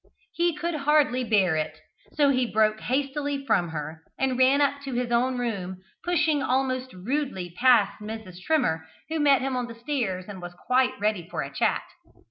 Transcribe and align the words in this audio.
He 0.33 0.55
could 0.55 0.73
hardly 0.73 1.23
bear 1.23 1.55
it, 1.55 1.77
so 2.13 2.33
broke 2.51 2.79
hastily 2.79 3.45
from 3.45 3.69
her, 3.69 4.01
and 4.17 4.35
ran 4.35 4.59
up 4.59 4.81
to 4.81 4.95
his 4.95 5.11
own 5.11 5.37
room, 5.37 5.77
pushing 6.03 6.41
almost 6.41 6.91
rudely 6.91 7.53
past 7.55 8.01
Mrs. 8.01 8.41
Trimmer, 8.41 8.87
who 9.09 9.19
met 9.19 9.43
him 9.43 9.55
on 9.55 9.67
the 9.67 9.75
stairs 9.75 10.25
and 10.27 10.41
was 10.41 10.55
quite 10.55 10.99
ready 10.99 11.29
for 11.29 11.43
a 11.43 11.53
chat. 11.53 11.83